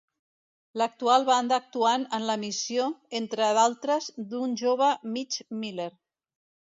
L'actual 0.81 1.25
banda 1.27 1.59
actuant 1.63 2.07
en 2.19 2.25
l'emissió, 2.29 2.87
entre 3.21 3.51
d'altres, 3.59 4.09
d'un 4.33 4.57
jove 4.63 4.93
Mitch 5.17 5.39
Miller. 5.61 5.91